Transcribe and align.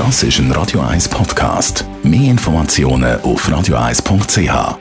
Das 0.00 0.22
ist 0.22 0.38
ein 0.38 0.50
Radio 0.52 0.80
1 0.80 1.10
Podcast. 1.10 1.84
Mehr 2.02 2.30
Informationen 2.30 3.20
auf 3.20 3.46
radio1.ch. 3.46 4.78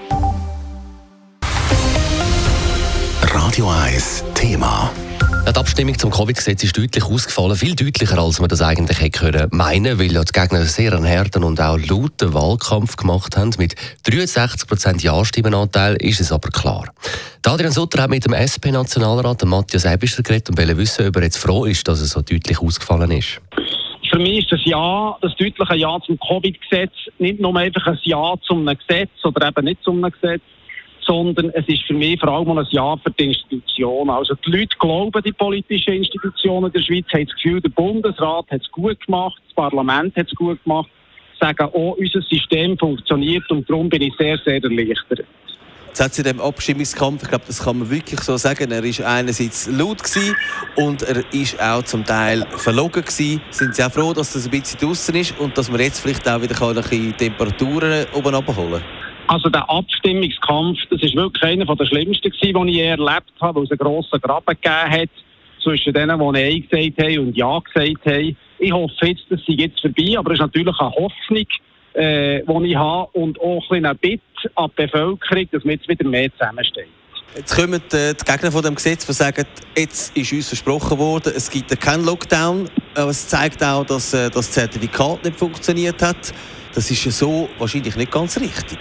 Radio 3.23 3.69
1 3.69 4.23
Thema. 4.33 4.89
Die 5.45 5.55
Abstimmung 5.55 5.99
zum 5.99 6.09
Covid-Gesetz 6.09 6.63
ist 6.63 6.77
deutlich 6.77 7.03
ausgefallen, 7.03 7.57
viel 7.57 7.75
deutlicher, 7.75 8.17
als 8.17 8.39
man 8.39 8.47
das 8.47 8.61
eigentlich 8.61 9.01
hätte 9.01 9.19
können 9.19 9.47
meinen, 9.51 9.99
weil 9.99 10.13
ja 10.13 10.23
die 10.23 10.31
Gegner 10.31 10.63
sehr 10.65 10.93
einen 10.93 11.05
harten 11.05 11.43
und 11.43 11.59
auch 11.59 11.77
lauten 11.77 12.33
Wahlkampf 12.33 12.95
gemacht 12.95 13.35
haben. 13.35 13.51
Mit 13.57 13.75
63% 14.07 15.01
Ja-Stimmenanteil 15.01 15.95
ist 15.95 16.21
es 16.21 16.31
aber 16.31 16.49
klar. 16.49 16.85
Adrian 17.45 17.73
Sutter 17.73 18.03
hat 18.03 18.09
mit 18.09 18.23
dem 18.23 18.33
SP-Nationalrat 18.33 19.43
Matthias 19.43 19.83
Ebischer 19.83 20.23
geredet 20.23 20.49
und 20.51 20.57
wollte 20.57 20.77
wissen, 20.77 21.07
ob 21.07 21.15
er 21.17 21.23
jetzt 21.23 21.39
froh 21.39 21.65
ist, 21.65 21.87
dass 21.87 21.99
es 21.99 22.11
so 22.11 22.21
deutlich 22.21 22.61
ausgefallen 22.61 23.11
ist. 23.11 23.41
Für 24.09 24.17
mich 24.17 24.39
ist 24.39 24.51
das 24.51 24.65
Ja, 24.65 25.15
das 25.21 25.35
deutliche 25.35 25.75
Ja 25.75 25.99
zum 26.01 26.17
Covid-Gesetz 26.19 26.93
nicht 27.19 27.39
nur 27.39 27.55
einfach 27.55 27.85
ein 27.85 27.99
Ja 28.03 28.33
zum 28.41 28.65
Gesetz 28.65 29.11
oder 29.23 29.47
eben 29.47 29.65
nicht 29.65 29.83
zum 29.83 30.01
Gesetz, 30.01 30.41
sondern 31.01 31.51
es 31.51 31.67
ist 31.67 31.83
für 31.83 31.93
mich 31.93 32.19
vor 32.19 32.29
allem 32.29 32.57
ein 32.57 32.67
Ja 32.71 32.97
für 32.97 33.11
die 33.11 33.25
Institutionen. 33.25 34.09
Also 34.09 34.33
die 34.33 34.51
Leute 34.51 34.75
glauben 34.79 35.21
die 35.23 35.31
politischen 35.31 35.93
Institutionen 35.93 36.71
der 36.71 36.81
Schweiz, 36.81 37.05
haben 37.13 37.25
das 37.25 37.35
Gefühl, 37.35 37.61
der 37.61 37.69
Bundesrat 37.69 38.45
hat 38.49 38.61
es 38.61 38.71
gut 38.71 38.99
gemacht, 39.05 39.39
das 39.45 39.53
Parlament 39.53 40.15
hat 40.15 40.27
es 40.27 40.35
gut 40.35 40.63
gemacht, 40.63 40.89
sagen 41.39 41.69
oh, 41.73 41.95
unser 41.97 42.21
System 42.23 42.77
funktioniert 42.79 43.49
und 43.51 43.69
darum 43.69 43.89
bin 43.89 44.01
ich 44.01 44.13
sehr, 44.17 44.39
sehr 44.39 44.63
erleichtert. 44.63 45.25
Jetzt 45.89 46.01
hat 46.01 46.13
sie 46.13 46.21
dem 46.21 46.39
Abstimmungskampf, 46.39 47.23
ich 47.23 47.29
glaube, 47.29 47.45
das 47.47 47.63
kann 47.63 47.79
man 47.79 47.89
wirklich 47.89 48.19
so 48.21 48.37
sagen, 48.37 48.71
er 48.71 48.83
ist 48.83 49.01
einerseits 49.01 49.67
laut 49.67 50.03
gewesen 50.03 50.35
und 50.75 51.01
er 51.01 51.23
ist 51.33 51.59
auch 51.59 51.81
zum 51.81 52.05
Teil 52.05 52.45
verlogen 52.57 53.01
gewesen. 53.01 53.41
Sind 53.49 53.73
Sie 53.73 53.83
auch 53.83 53.91
froh, 53.91 54.13
dass 54.13 54.33
das 54.33 54.45
ein 54.45 54.51
bisschen 54.51 54.79
draußen 54.79 55.15
ist 55.15 55.39
und 55.39 55.57
dass 55.57 55.71
wir 55.71 55.79
jetzt 55.79 55.99
vielleicht 55.99 56.29
auch 56.29 56.41
wieder 56.43 56.61
ein 56.61 56.75
bisschen 56.75 57.17
Temperaturen 57.17 58.05
oben 58.13 58.35
abholen 58.35 58.71
können? 58.73 58.83
Also 59.27 59.49
der 59.49 59.67
Abstimmungskampf, 59.67 60.77
das 60.91 61.01
ist 61.01 61.15
wirklich 61.15 61.43
einer 61.43 61.65
der 61.65 61.85
schlimmsten 61.85 62.31
den 62.31 62.67
ich 62.67 62.75
je 62.75 62.83
erlebt 62.83 63.33
habe, 63.41 63.59
weil 63.59 63.63
es 63.63 63.71
einen 63.71 63.79
grossen 63.79 64.21
Graben 64.21 64.45
gegeben 64.45 64.91
hat 64.91 65.09
zwischen 65.63 65.93
denen, 65.93 66.19
die 66.19 66.31
Nein 66.31 66.67
gesagt 66.69 67.03
haben 67.03 67.19
und 67.19 67.35
Ja 67.35 67.59
gesagt 67.59 68.05
haben. 68.05 68.37
Ich 68.59 68.71
hoffe 68.71 69.07
jetzt, 69.07 69.23
das 69.29 69.39
sei 69.47 69.53
jetzt 69.53 69.81
vorbei, 69.81 70.17
aber 70.17 70.31
es 70.31 70.39
ist 70.39 70.41
natürlich 70.41 70.79
eine 70.79 70.91
Hoffnung, 70.91 71.45
äh, 71.99 72.41
die 72.43 72.71
ich 72.71 72.75
habe 72.75 73.09
und 73.13 73.39
auch 73.41 73.69
ein 73.71 73.83
Bitte 73.99 74.21
an 74.55 74.71
die 74.71 74.83
Bevölkerung, 74.83 75.47
dass 75.51 75.63
man 75.65 75.73
jetzt 75.73 75.87
wieder 75.87 76.07
mehr 76.07 76.31
zusammensteht. 76.31 76.87
Jetzt 77.35 77.55
kommen 77.55 77.81
äh, 77.91 78.13
die 78.13 78.25
Gegner 78.25 78.51
von 78.51 78.63
dem 78.63 78.75
Gesetz, 78.75 79.05
die 79.05 79.13
sagen, 79.13 79.45
jetzt 79.77 80.17
ist 80.17 80.33
uns 80.33 80.47
versprochen 80.47 80.97
worden, 80.97 81.33
es 81.35 81.49
gibt 81.49 81.79
keinen 81.79 82.05
Lockdown. 82.05 82.69
Aber 82.95 83.11
es 83.11 83.27
zeigt 83.27 83.63
auch, 83.63 83.85
dass 83.85 84.13
äh, 84.13 84.29
das 84.29 84.51
Zertifikat 84.51 85.23
nicht 85.23 85.37
funktioniert 85.37 86.01
hat. 86.01 86.33
Das 86.73 86.89
ist 86.89 87.05
ja 87.05 87.11
so 87.11 87.49
wahrscheinlich 87.59 87.95
nicht 87.95 88.11
ganz 88.11 88.39
richtig. 88.39 88.79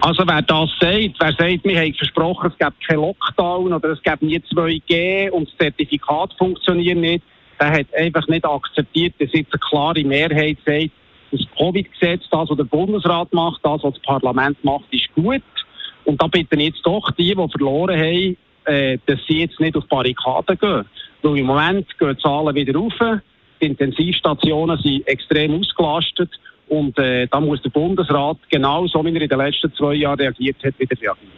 Also 0.00 0.22
wer 0.26 0.40
das 0.40 0.70
sagt, 0.80 1.14
wer 1.20 1.32
sagt, 1.32 1.64
wir 1.64 1.78
haben 1.78 1.94
versprochen, 1.94 2.50
es 2.50 2.66
gibt 2.66 2.88
keinen 2.88 3.00
Lockdown 3.00 3.72
oder 3.74 3.90
es 3.90 4.02
gibt 4.02 4.22
nie 4.22 4.38
2G 4.38 5.30
und 5.30 5.46
das 5.48 5.56
Zertifikat 5.58 6.32
funktioniert 6.38 6.96
nicht, 6.96 7.24
der 7.60 7.70
hat 7.70 7.94
einfach 7.94 8.26
nicht 8.28 8.46
akzeptiert, 8.46 9.14
dass 9.18 9.28
jetzt 9.32 9.52
eine 9.52 9.60
klare 9.60 10.02
Mehrheit 10.02 10.56
sagt, 10.64 10.90
das 11.30 11.40
Covid-Gesetz, 11.56 12.24
das, 12.30 12.48
was 12.48 12.56
der 12.56 12.64
Bundesrat 12.64 13.32
macht, 13.32 13.60
das, 13.64 13.82
was 13.82 13.94
das 13.94 14.02
Parlament 14.02 14.62
macht, 14.64 14.84
ist 14.90 15.12
gut. 15.14 15.42
Und 16.04 16.20
da 16.20 16.26
bitten 16.26 16.60
jetzt 16.60 16.80
doch 16.84 17.10
die, 17.12 17.34
die 17.34 17.48
verloren 17.48 17.98
haben, 17.98 18.36
äh, 18.64 18.98
dass 19.06 19.18
sie 19.28 19.40
jetzt 19.40 19.60
nicht 19.60 19.76
auf 19.76 19.86
Barrikaden 19.86 20.58
gehen. 20.58 20.84
Weil 21.22 21.38
im 21.38 21.46
Moment 21.46 21.86
gehen 21.98 22.16
die 22.16 22.22
Zahlen 22.22 22.54
wieder 22.54 22.74
rauf, 22.74 22.94
die 23.60 23.66
Intensivstationen 23.66 24.78
sind 24.78 25.06
extrem 25.06 25.58
ausgelastet 25.60 26.30
und 26.68 26.96
äh, 26.98 27.26
da 27.26 27.40
muss 27.40 27.60
der 27.62 27.70
Bundesrat 27.70 28.38
genau 28.48 28.86
so, 28.86 29.04
wie 29.04 29.14
er 29.14 29.22
in 29.22 29.28
den 29.28 29.38
letzten 29.38 29.72
zwei 29.74 29.94
Jahren 29.94 30.18
reagiert 30.18 30.56
hat, 30.64 30.78
wieder 30.78 30.96
reagieren. 31.00 31.32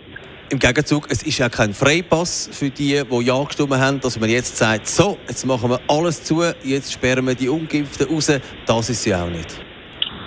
Im 0.51 0.59
Gegenzug, 0.59 1.11
es 1.11 1.23
ist 1.23 1.39
ja 1.39 1.49
kein 1.49 1.73
Freipass 1.73 2.51
für 2.53 2.69
die, 2.69 3.03
die 3.11 3.25
Ja 3.25 3.43
gestimmt 3.43 3.73
haben, 3.73 4.01
dass 4.01 4.21
man 4.21 4.29
jetzt 4.29 4.59
sagt, 4.59 4.87
so, 4.87 5.17
jetzt 5.27 5.47
machen 5.47 5.71
wir 5.71 5.81
alles 5.89 6.23
zu, 6.23 6.43
jetzt 6.63 6.93
sperren 6.93 7.27
wir 7.27 7.35
die 7.35 7.49
Ungeimpften 7.49 8.07
raus. 8.07 8.31
Das 8.67 8.91
ist 8.91 9.07
ja 9.07 9.25
auch 9.25 9.31
nicht. 9.31 9.72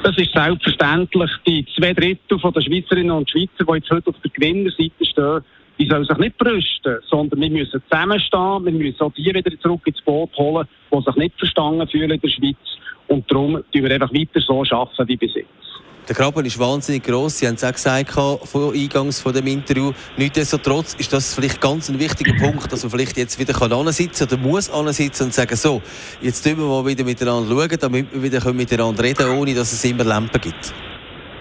Das 0.05 0.15
ist 0.19 0.33
selbstverständlich. 0.35 1.31
Die 1.47 1.65
zwei 1.75 1.91
Drittel 1.91 2.37
der 2.37 2.61
Schweizerinnen 2.61 3.09
und 3.09 3.27
Schweizer, 3.27 3.65
die 3.67 3.73
jetzt 3.73 3.89
heute 3.89 4.11
auf 4.11 4.15
der 4.23 4.29
Gewinnerseite 4.29 5.03
stehen, 5.03 5.39
die 5.79 5.87
sollen 5.87 6.05
sich 6.05 6.17
nicht 6.19 6.37
brüsten, 6.37 6.97
sondern 7.09 7.41
wir 7.41 7.49
müssen 7.49 7.81
zusammenstehen. 7.89 8.65
Wir 8.65 8.71
müssen 8.71 9.01
auch 9.01 9.11
die 9.13 9.25
wieder 9.25 9.59
zurück 9.59 9.81
ins 9.85 9.99
Boot 10.03 10.29
holen, 10.37 10.67
die 10.93 11.01
sich 11.01 11.15
nicht 11.15 11.39
verstanden 11.39 11.87
fühlen 11.87 12.11
in 12.11 12.21
der 12.21 12.27
Schweiz. 12.27 12.55
Und 13.07 13.31
darum 13.31 13.53
tun 13.55 13.83
wir 13.83 13.89
einfach 13.89 14.13
weiter 14.13 14.39
so 14.41 14.63
arbeiten 14.69 15.07
wie 15.07 15.17
bis 15.17 15.33
jetzt. 15.33 15.74
Der 16.07 16.13
Graben 16.13 16.45
ist 16.45 16.59
wahnsinnig 16.59 17.03
gross. 17.03 17.39
Sie 17.39 17.47
haben 17.47 17.55
es 17.55 17.63
auch 17.63 17.71
gesagt 17.71 18.11
vor 18.11 18.73
eingangs 18.73 19.19
von 19.19 19.33
dem 19.33 19.47
Interview. 19.47 19.91
Nichtsdestotrotz 20.17 20.93
ist 20.99 21.11
das 21.11 21.33
vielleicht 21.33 21.59
ganz 21.59 21.89
ein 21.89 21.97
wichtiger 21.97 22.33
Punkt, 22.35 22.71
dass 22.71 22.83
man 22.83 22.91
vielleicht 22.91 23.17
jetzt 23.17 23.39
wieder 23.39 23.53
kann 23.53 23.73
oder 23.73 24.37
muss 24.37 24.69
ansitzen 24.69 25.23
und 25.23 25.33
sagen, 25.33 25.55
so, 25.55 25.81
jetzt 26.21 26.47
schauen 26.47 26.59
wir 26.59 26.65
mal 26.65 26.85
wieder 26.85 27.03
miteinander 27.03 27.49
schauen, 27.49 27.77
damit 27.79 28.13
wir 28.13 28.21
wieder 28.21 28.53
miteinander 28.53 29.03
reden 29.03 29.15
können, 29.15 29.39
ohne 29.39 29.55
dass 29.55 29.73
es 29.73 29.83
immer 29.83 30.03
Lampen 30.03 30.39
gibt. 30.39 30.73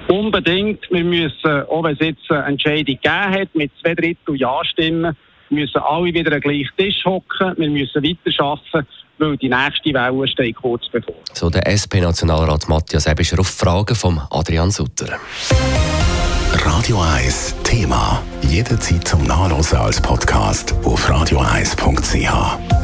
Unbedingt. 0.09 0.81
Wir 0.91 1.05
müssen, 1.05 1.63
auch 1.69 1.85
wenn 1.85 1.95
es 1.95 2.01
jetzt 2.01 2.31
eine 2.31 2.45
Entscheidung 2.45 2.97
gegeben 3.03 3.31
hat, 3.41 3.55
mit 3.55 3.71
zwei 3.83 3.95
Drittel 3.95 4.37
Ja-Stimmen, 4.37 5.15
müssen 5.55 5.79
alle 5.79 6.07
wieder 6.07 6.33
an 6.33 6.41
den 6.41 6.51
gleichen 6.51 6.77
Tisch 6.77 7.05
hocken. 7.05 7.55
Wir 7.57 7.71
müssen 7.71 8.03
weiter 8.03 8.45
arbeiten 8.45 8.87
weil 9.19 9.37
die 9.37 9.49
nächste 9.49 9.93
Welle 9.95 10.29
steht 10.29 10.57
kurz 10.57 10.89
bevor. 10.91 11.15
So 11.33 11.51
der 11.51 11.67
SP-Nationalrat 11.71 12.69
Matthias 12.69 13.07
Ebischer 13.07 13.39
auf 13.39 13.49
Fragen 13.49 13.95
von 13.95 14.21
Adrian 14.31 14.71
Sutter. 14.71 15.19
Radio 16.53 17.01
1 17.01 17.57
Thema. 17.63 18.23
Jederzeit 18.43 19.07
zum 19.07 19.25
Nachlesen 19.25 19.79
als 19.79 20.01
Podcast 20.01 20.75
auf 20.85 21.09
radio1.ch. 21.09 22.84